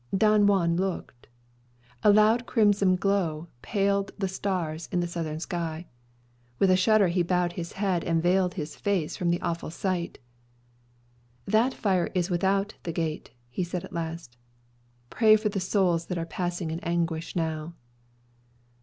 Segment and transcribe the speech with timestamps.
[0.17, 1.27] Don Juan looked.
[2.03, 5.85] A lurid crimson glow paled the stars in the southern sky.
[6.57, 10.17] With a shudder he bowed his head, and veiled his face from the awful sight.
[11.45, 14.37] "That fire is without the gate," he said at last.
[15.11, 17.75] "Pray for the souls that are passing in anguish now."